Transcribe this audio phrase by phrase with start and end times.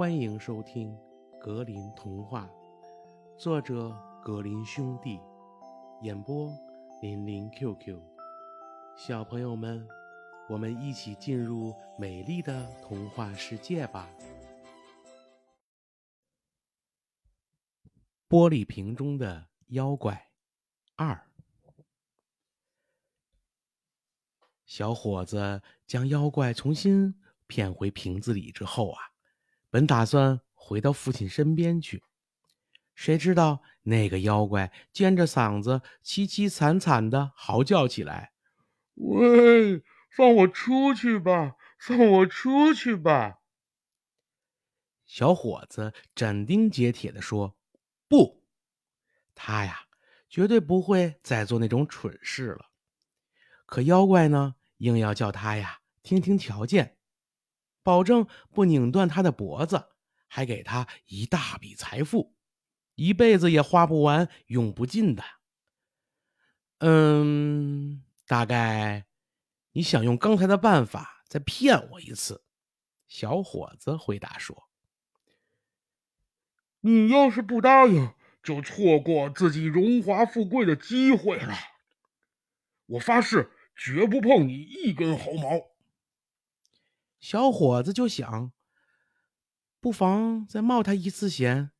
[0.00, 0.96] 欢迎收听
[1.38, 2.48] 《格林童话》，
[3.38, 3.94] 作者
[4.24, 5.20] 格林兄弟，
[6.00, 6.50] 演播
[7.02, 8.00] 林林 QQ。
[8.96, 9.86] 小朋友们，
[10.48, 14.08] 我们一起进入美丽的童话世界吧！
[18.26, 20.30] 玻璃瓶中的妖怪
[20.96, 21.28] 二，
[24.64, 29.10] 小伙子将妖怪重新骗回瓶子里之后啊。
[29.70, 32.02] 本打算回到父亲身边去，
[32.94, 38.32] 谁知道那个妖怪尖着嗓子凄凄惨惨的嚎叫起来
[38.96, 41.54] ：“喂，放我出去吧！
[41.78, 43.36] 放我出去吧！”
[45.06, 47.56] 小伙子斩钉截铁的说
[48.08, 48.44] ：“不，
[49.34, 49.86] 他呀，
[50.28, 52.66] 绝对不会再做那种蠢事了。”
[53.66, 56.99] 可妖怪呢，硬要叫他呀听听条件。
[57.82, 59.88] 保证不拧断他的脖子，
[60.26, 62.34] 还给他一大笔财富，
[62.94, 65.22] 一辈子也花不完、用不尽的。
[66.78, 69.06] 嗯，大概
[69.72, 72.44] 你想用刚才的办法再骗我一次。”
[73.08, 74.68] 小伙子回答说
[76.80, 81.54] ，“你要是不答应，就错过自己荣华富贵的机会了。
[82.86, 85.69] 我发誓，绝不碰你一根毫毛。”
[87.20, 88.52] 小伙子就想，
[89.78, 91.70] 不妨再冒他一次险，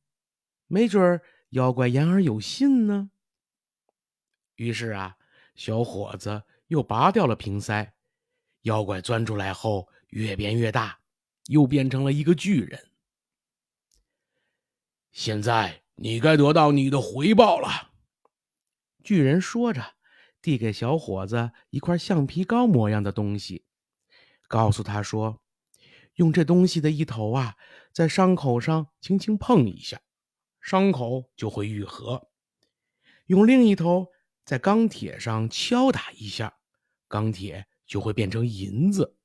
[0.67, 3.09] 没准儿妖怪言而有信呢。
[4.55, 5.17] 于是啊，
[5.55, 7.95] 小伙子又拔掉了瓶塞，
[8.61, 10.99] 妖怪钻出来后越变越大，
[11.47, 12.91] 又变成了一个巨人。
[15.11, 17.91] 现在你该得到你的回报了，
[19.03, 19.95] 巨人说着，
[20.39, 23.65] 递给小伙子一块橡皮膏模样的东西。
[24.51, 25.41] 告诉他说
[26.15, 27.55] ：“用这东西的一头啊，
[27.93, 30.01] 在伤口上轻轻碰一下，
[30.59, 32.27] 伤口就会愈合；
[33.27, 34.07] 用另一头
[34.43, 36.57] 在钢铁上敲打一下，
[37.07, 39.15] 钢铁就会变成银子。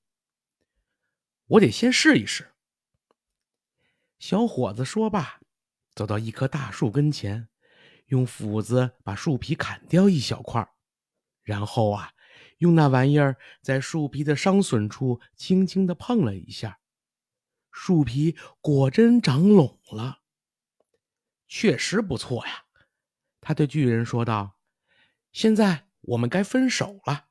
[1.49, 2.55] 我得先试一试。”
[4.21, 5.41] 小伙子说罢，
[5.93, 7.49] 走到一棵大树跟前，
[8.07, 10.65] 用斧子把树皮砍掉一小块，
[11.43, 12.13] 然后啊。
[12.59, 16.81] 用那玩意儿在树皮的伤损处轻轻的碰了一下，
[17.71, 20.21] 树皮果真长拢了，
[21.47, 22.65] 确实不错呀。
[23.41, 24.57] 他对巨人说道
[25.31, 27.27] ：“现在我们该分手了。”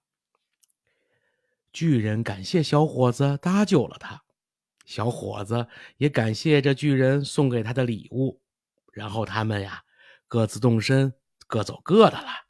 [1.74, 4.24] 巨人感谢小伙子搭救了他，
[4.86, 8.42] 小伙子也感谢这巨人送给他的礼物，
[8.94, 9.84] 然后他们呀
[10.28, 11.13] 各自动身，
[11.47, 12.44] 各走各的了。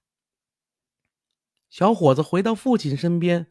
[1.76, 3.48] 小伙子回到父亲身边，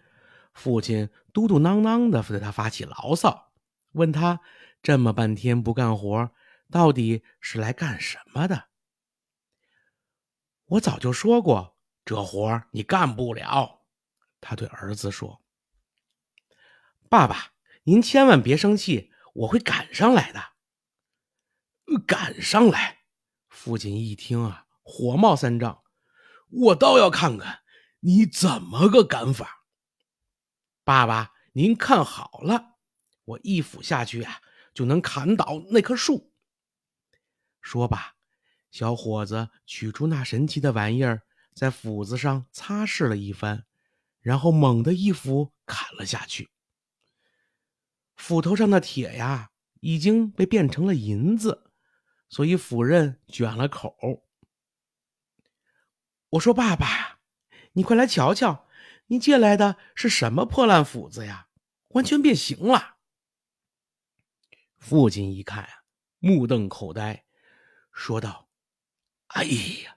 [0.55, 3.53] 父亲嘟嘟囔囔的对他发起牢骚，
[3.93, 4.41] 问他
[4.83, 6.31] 这么半天不干活，
[6.71, 8.69] 到底是来干什么的？
[10.65, 13.83] 我早就说过，这活你干不了。
[14.41, 15.43] 他对儿子说
[17.11, 17.53] ：“爸爸，
[17.83, 20.43] 您千万别生气，我会赶上来的。”
[22.09, 23.01] 赶上来！
[23.51, 25.83] 父亲一听啊，火冒三丈，
[26.49, 27.64] 我倒要看看。
[28.07, 29.65] 你怎么个赶法？
[30.85, 32.77] 爸爸，您看好了，
[33.25, 34.43] 我一斧下去啊，
[34.75, 36.35] 就能砍倒那棵树。
[37.63, 38.17] 说罢，
[38.71, 41.23] 小伙子取出那神奇的玩意儿，
[41.55, 43.65] 在斧子上擦拭了一番，
[44.21, 46.51] 然后猛地一斧砍了下去。
[48.17, 49.51] 斧头上的铁呀，
[49.81, 51.71] 已经被变成了银子，
[52.29, 53.97] 所以斧刃卷了口。
[56.29, 57.04] 我说：“爸爸。”
[57.75, 58.67] 你快来瞧瞧，
[59.07, 61.49] 你借来的是什么破烂斧子呀？
[61.89, 62.97] 完全变形了。
[64.79, 65.71] 父亲一看啊，
[66.19, 67.25] 目瞪口呆，
[67.93, 68.49] 说道
[69.29, 69.97] ：“哎呀，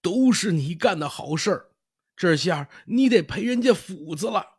[0.00, 1.72] 都是你干的好事儿，
[2.16, 4.58] 这下你得赔人家斧子了。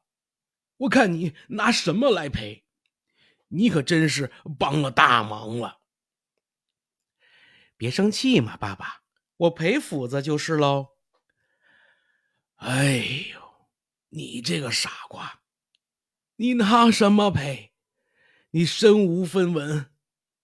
[0.78, 2.66] 我看你拿什么来赔？
[3.47, 5.79] 你可真是帮了大忙了。
[7.78, 9.03] 别生气嘛，爸爸，
[9.38, 10.97] 我赔斧子就是喽。”
[12.58, 12.98] 哎
[13.34, 13.40] 呦，
[14.09, 15.42] 你这个傻瓜，
[16.38, 17.74] 你拿什么赔？
[18.52, 19.92] 你身无分文，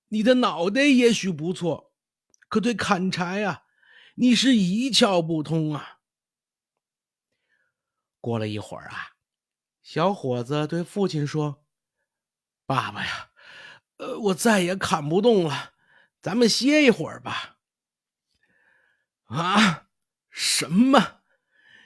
[0.10, 1.94] 你的脑袋也许不错，
[2.48, 3.63] 可对砍柴啊，
[4.15, 6.00] 你是一窍不通啊。
[8.19, 9.15] 过了一会儿啊，
[9.81, 11.65] 小伙子对父亲说
[12.68, 13.31] ：“爸爸呀，
[13.98, 15.74] 呃，我再也砍不动了，
[16.21, 17.57] 咱们歇一会儿吧。”
[19.25, 19.88] 啊？
[20.30, 21.12] 什么？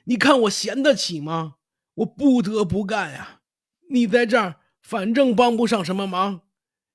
[0.10, 1.58] 你看我闲得起吗？
[1.96, 3.42] 我不得不干呀！
[3.90, 6.48] 你在这儿，反正帮不上什么忙，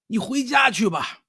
[0.06, 1.24] 你回家去吧。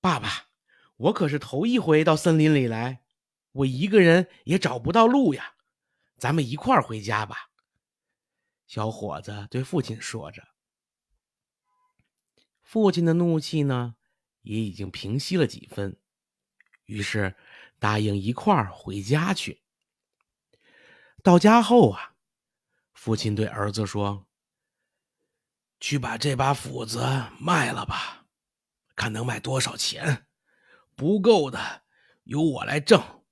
[0.00, 0.48] 爸爸，
[0.96, 3.04] 我可是头一回到森林里来，
[3.52, 5.54] 我一个人也找不到路呀。
[6.16, 7.50] 咱们一块儿回家吧。
[8.66, 10.42] 小伙子对父亲说着。
[12.62, 13.94] 父亲的怒气呢，
[14.42, 16.00] 也已经平息了几分，
[16.86, 17.36] 于是
[17.78, 19.62] 答应一块儿回家去。
[21.26, 22.14] 到家后啊，
[22.94, 24.28] 父亲对儿子说
[25.80, 27.04] ：“去把这把斧子
[27.40, 28.26] 卖了吧，
[28.94, 30.28] 看能卖多少钱。
[30.94, 31.82] 不够的，
[32.22, 33.24] 由我来挣。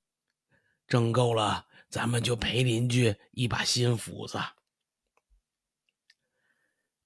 [0.88, 4.40] 挣够了，咱们就赔邻居一把新斧子。”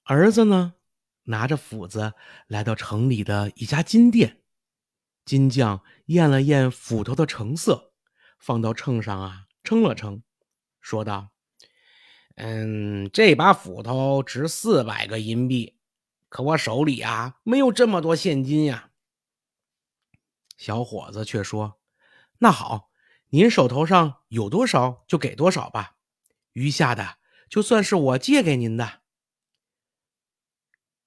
[0.05, 0.73] 儿子呢？
[1.25, 2.15] 拿着斧子
[2.47, 4.43] 来到城里的一家金店，
[5.27, 7.93] 金匠验了验斧头的成色，
[8.39, 10.23] 放到秤上啊，称了称，
[10.89, 11.29] 说道
[12.37, 15.77] ：“嗯，这把斧头值四百个银币，
[16.31, 18.91] 可我手里啊没有这么多现金呀。”
[20.57, 21.79] 小伙子却说
[22.41, 22.91] ：“那好，
[23.29, 25.99] 您手头上有多少就给多少吧，
[26.55, 27.19] 余下的
[27.51, 29.03] 就算是我借给您的。”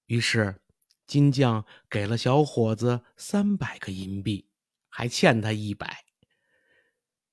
[0.06, 0.62] 于是，
[1.08, 4.48] 金匠给了小伙子三百个银币，
[4.90, 6.06] 还欠他一百。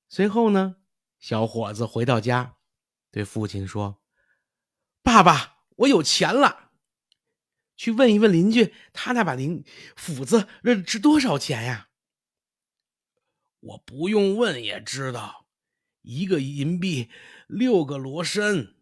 [0.08, 0.76] 随后呢，
[1.18, 2.56] 小伙子回到家，
[3.10, 4.02] 对父亲说
[5.02, 6.72] ：“爸爸，我有钱了。
[7.76, 9.64] 去问一问邻居，他那把灵
[9.96, 10.48] 斧子
[10.86, 11.88] 值多少钱呀？”
[13.60, 15.46] 我不用问也知道，
[16.02, 17.10] 一个银币
[17.46, 18.76] 六个罗身。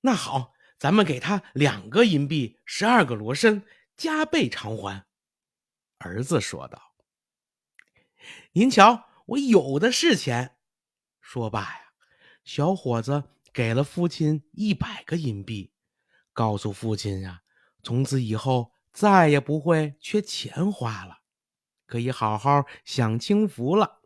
[0.00, 0.54] 那好。
[0.80, 3.66] 咱们给他两个银币，十二个罗身，
[3.98, 5.04] 加倍偿还。”
[6.00, 6.94] 儿子说道。
[8.52, 10.56] “您瞧，我有的是钱。”
[11.20, 11.92] 说罢呀，
[12.44, 15.72] 小伙子给了父亲一百个银币，
[16.32, 17.42] 告诉父亲呀，
[17.82, 21.18] 从此以后再也不会缺钱花了，
[21.86, 24.00] 可以好好享清福了。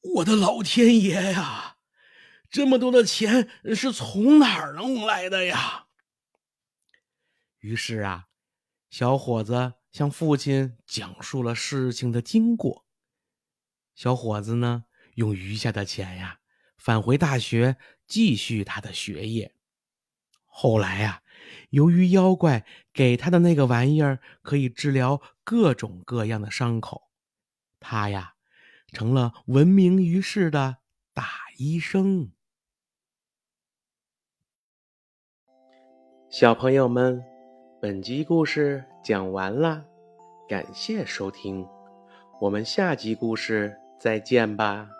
[0.00, 1.76] 我的老天爷呀！
[2.48, 5.88] 这么多的钱是从哪儿弄来的呀？
[7.58, 8.28] 于是啊，
[8.88, 12.87] 小伙子向父亲讲述了事情的经过。
[13.98, 14.84] 小伙子呢，
[15.16, 16.38] 用余下的钱呀，
[16.76, 19.56] 返回大学继续他的学业。
[20.46, 21.24] 后来呀，
[21.70, 27.10] 由于妖怪给他的那个玩意儿可以治疗各种各样的伤口，
[27.80, 28.34] 他呀，
[28.92, 30.76] 成了闻名于世的
[31.12, 32.30] 大医生。
[36.30, 37.20] 小朋友们，
[37.82, 39.84] 本集故事讲完了，
[40.48, 41.66] 感谢收听，
[42.40, 44.97] 我们下集故事再见吧。